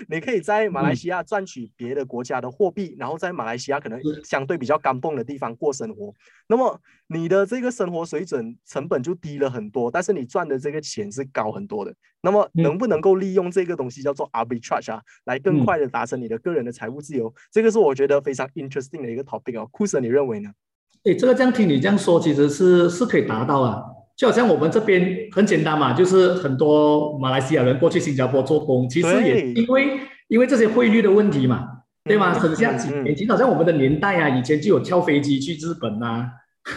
[0.07, 6.13] 你可以在马来西亚赚取别的国家的货币，然后在马来西亚可能相对比较干蹦的地方过生活，
[6.47, 11.93] 那么你的这个生活水准成本就低了很多，但是你赚的这个钱是高很多的。
[12.21, 17.33] 那么能不能够利用这个东西叫做 arbitrage 啊，来更快的达成你的个人的财务自由？
[17.51, 19.67] 这个是我觉得非常 interesting 的一个 topic 哦。
[19.71, 20.49] 库森，你认为呢？
[21.03, 23.83] 诶，这个这样听你这样说，其实是是可以达到啊。
[24.15, 31.67] 就好像我们这边很简单嘛，就是很多马来西亚人过去新加坡做工，其实也因为因为这些汇率的问题嘛，
[32.03, 32.37] 对吗？
[32.39, 36.29] 省下几年，其实好像我们的年代啊，以前就有跳飞机去日本啊、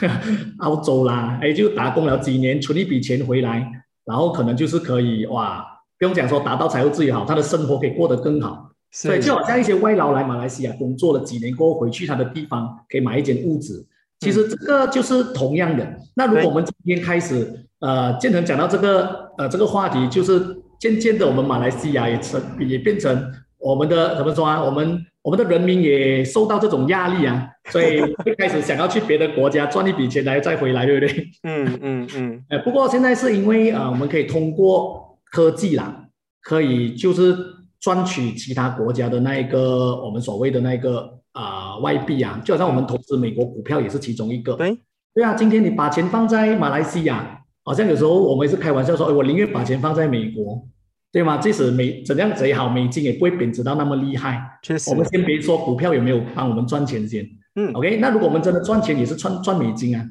[0.60, 3.70] 澳洲啦，哎，就打工了几年，存一笔钱回来，
[4.04, 5.64] 然后可能就是可以哇，
[5.98, 8.70] 不用讲说达到财务自由好，他的生活可以过得更好。
[8.92, 13.86] 所以就好像一些外劳来马来西亚工作了几年过后，回去他的地方可以买一间屋子。
[14.20, 15.86] 其实这个就是同样的。
[16.14, 20.40] 那如果我们今天开始，呃，建成讲到这个呃这个话题，就是
[20.80, 24.62] 渐渐的我们马来西亚也成也变成我们的怎么说啊？
[24.62, 31.26] 我们我们的人民也受到这种压力啊，所以会开始想要去别的国家赚一笔钱来再回来，对不对？
[31.42, 32.44] 嗯嗯嗯。
[32.48, 36.06] 呃，不过现在是因为呃，我们可以通过科技啦，
[36.42, 37.36] 可以就是
[37.80, 44.54] 赚取其他国家的那一个我们所谓的那个啊外币啊，就好像我们投资美国股票也是其中一个。
[44.54, 44.78] 对，
[45.14, 50.66] 对啊，今天你把钱放在马来西亚，好像有时候我们是开玩笑说，哎，我宁愿把钱放在美国，
[51.12, 51.36] 对吗？
[51.36, 54.58] 即使美怎样贼好，美金也不会贬值到那么厉害。
[54.62, 54.90] 确实。
[54.90, 57.26] 我们先别说股票有没有帮我们赚钱先，
[57.56, 60.02] 嗯，OK，那如果我们真的赚钱，也是赚赚美金啊。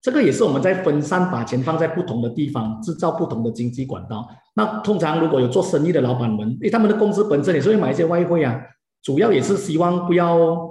[0.00, 4.28] 这个也是我们在分散把钱放在不同的地方，制造不同的经济管道。
[4.54, 8.60] 那通常如果有做生意的老板们，因为他们的公司本身也是会买一些外汇啊，
[9.04, 10.68] 主要也是希望不要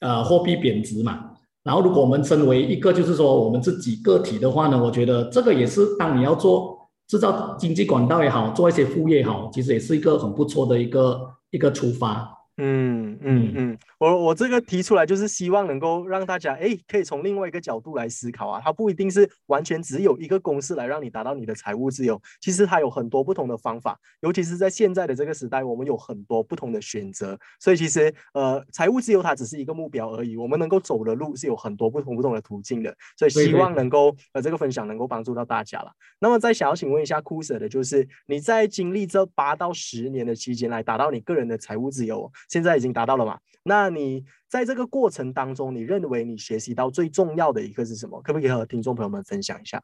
[0.00, 1.32] 呃货币贬值嘛。
[1.62, 11.20] 然后如果我们身为一个就是说我们自己个体的话呢，我觉得这个也是当你要做制造经济管道也好，做一些副业也好，其实也是一个很不错的一个
[11.50, 12.28] 一个出发。
[12.56, 35.92] 嗯嗯嗯，我我这个提出来就是希望能够让大家哎，可以从另外一个角度来思考啊，它不一定是完全只有一个公式来让你达到你的财务自由，其实它有很多不同的方法，尤其是在现在的这个时代，我们有很多不同的选择，所以其实呃，财务自由它只是一个目标而已，我们能够走的路是有很多不同不同的途径的，所以希望能够呃这个分享能够帮助到大家了。
[36.18, 42.28] 那么再想要请问一下库 Sir 的就是你在经历这八到十年的期间来达到你个人的财务自由。
[42.48, 43.38] 现在已经达到了嘛？
[43.64, 48.20] 那你在这个过程当中，你认为你学习到最重要的一个是什么？
[48.22, 49.80] 可不可以和听众朋友们分享一下？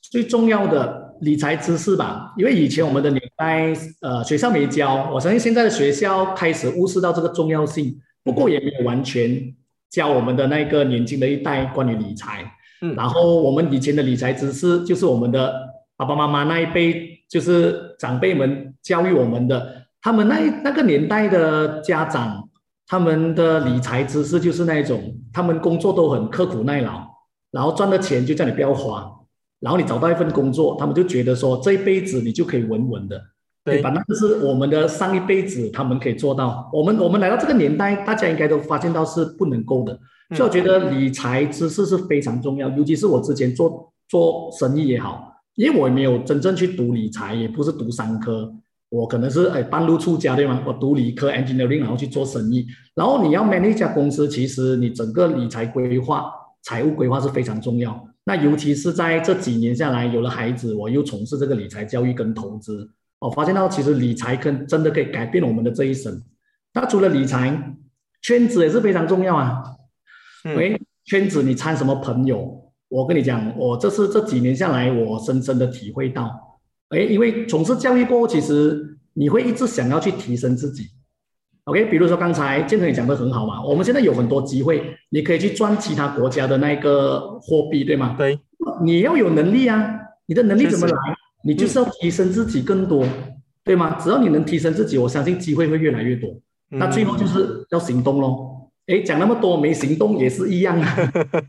[0.00, 9.54] 最重要的理财知识吧，因为以前我们的年代，呃，学校没教，我相信现在的学校开始悟识到这个重要性，不过也没有完全
[9.90, 12.44] 教我们的那个年轻的一代关于理财。
[12.80, 15.52] 嗯，然后我们以前的理财知识，就是我们的
[15.96, 19.86] 爸爸妈妈那一辈，就是长辈们教育我们的。
[20.00, 22.47] 他们那那个年代的家长，
[22.88, 27.06] 他们的理财知识就是那一种，他们工作都很刻苦耐劳，
[27.50, 29.12] 然后赚的钱就叫你不要花，
[29.60, 33.22] 然后你找到一份工作，他们就觉得说这一辈子你就可以稳稳的，
[33.62, 33.90] 对吧？
[33.90, 39.92] 那就是我们的上一辈子他们可以做到，我们我们来到这个年代，大家应该都发现到是不能够的，
[40.34, 48.50] 所以我觉得理财知识是非常重要，尤其是我之前做做生意也好，因为我也没有真正去读理财，也不是读商科。
[48.90, 50.62] 我可能是哎半路出家对吗？
[50.66, 52.66] 我读理科 engineering，然后去做生意。
[52.94, 56.30] 然后你要 manage 一家公司，其实你整个理财规划、
[56.62, 58.08] 财务规划是非常重要。
[58.24, 66.22] 那尤其是在这几年下来，有了孩子，我又从事这个理财教育跟投资，我发现到其实理财可真的可以改变我们的这一生。
[66.74, 67.74] 那除了理财，
[68.22, 69.62] 圈子也是非常重要啊。
[70.56, 72.72] 喂，圈子你参什么朋友？
[72.88, 76.47] 我跟你讲，我这是这几年下来，我深深的体会到。
[76.90, 80.84] 哎，因为从事教育过后，其实你会一直想要去提升自己。
[81.64, 88.14] OK，比如说刚才建成也讲的很好嘛，我们现在有很多机会，你可以去赚其他国家的那个货币，对吗？
[88.16, 88.38] 对。
[88.82, 90.94] 你要有能力啊，你的能力怎么来？
[91.44, 93.04] 你就是要提升自己更多，
[93.64, 93.98] 对吗？
[94.00, 96.30] 只要你能提升自己，我相信机会会越来越多。
[96.70, 98.70] 那最后就是要行动喽。
[98.86, 100.96] 哎，讲那么多没行动也是一样啊。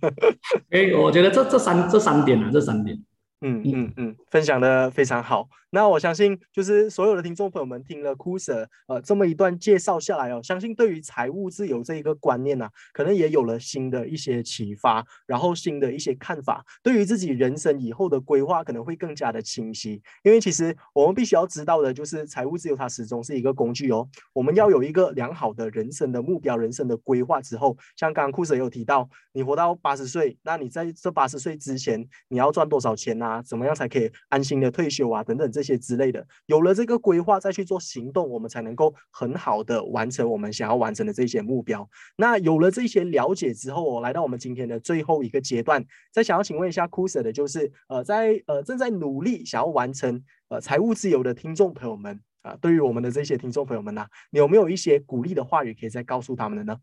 [0.72, 2.98] 哎，我觉得这这三这三点啊，这三点。
[3.42, 5.48] 嗯嗯嗯，分享的非常好。
[5.72, 20.02] 那我相信，就是所有的听众朋友们听了 Kuser 呃这么一段介绍下来哦，相信对于财务自由这一个观念呢，可能也有了新的一些启发，然后新的一些看法，对于自己人生以后的规划可能会更加的清晰。
[20.24, 24.10] 因为其实我们必须要知道的就是，财务自由它始终是一个工具哦。
[24.34, 33.29] 我们要有一个良好的人生的目标、人生的规划之后，像刚刚 Kuser 有提到，你活到八十岁，那你在这八十岁之前，你要赚多少钱啊？
[33.30, 35.22] 啊怎么样才可以安心的退休啊？
[35.22, 35.50] 等等。
[35.52, 41.90] 这些之类的，有了这个规划再去做行动，我们才能够很好的完成我们想要完成的这些目标。
[42.16, 56.78] 那有了这些了解之后，我来到我们今天的最后一个阶段，再想要请问一下 Kuser 的就是，呃，在呃正在努力想要完成呃财务自由的听众朋友们啊，对于我们的这些听众朋友们呢，你有没有一些鼓励的话语可以再告诉他们的呢？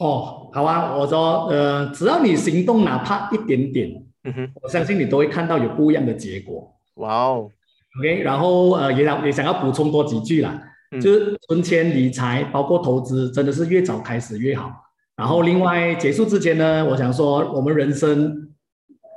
[0.00, 6.74] 哦，好啊，我说，呃，只要你行动哪怕一点点，嗯哼，我相信你都会看到有不一样的结果。
[6.94, 7.50] 哇哦
[7.98, 10.60] ！OK，然后呃，也想也想要补充多几句啦，
[11.00, 14.72] 就是存钱理财，包括投资，真的是越早开始越好。
[15.16, 18.48] 然后另外结束之前呢，我想说，我们人生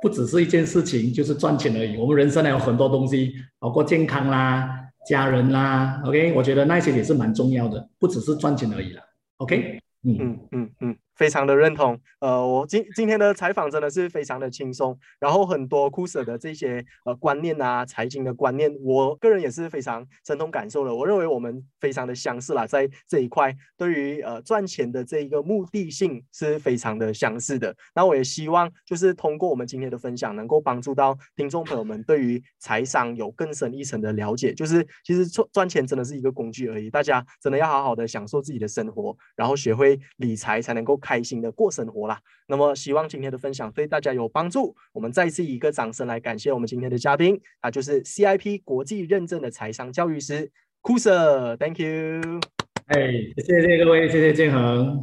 [0.02, 1.96] 不只是一件事情，就是赚钱而已。
[1.96, 4.68] 我们人生还有很多东西，包括健康啦、
[5.08, 6.00] 家人啦。
[6.04, 9.02] OK，我觉得那些也是蛮重要的，不只是赚钱而已啦。
[9.38, 10.96] OK，嗯嗯嗯嗯。
[11.18, 12.00] 非常的认同。
[12.20, 20.94] 呃，我今今天的采访真的是非常的轻松，然后很多酷舍的这些呃观念啊，财经的观念，我个人也是非常深同感受的。
[20.94, 27.74] 我认为我们非常的相似啦，在这一块对于呃赚钱的这一个目的性是非常的相似的。
[27.94, 34.54] 那我也希望就是通过我们今天的分享，能够帮助到听众朋友们对于财商有更深一层的了解。
[34.54, 42.20] 就是其实赚赚钱真的是一个工具而已，大家真的要好好的享受自己的生活，然后学会理财，才能够开心的过生活啦。
[42.48, 44.76] 那么希望今天的分享对大家有帮助。
[44.92, 50.50] 我们再次以一个掌声来感谢我们今天的嘉宾，他就是 CIP 国际认证的财商教育师
[50.82, 52.40] Kusa，Thank you。
[52.88, 55.00] 哎，谢谢各位，谢谢建恒。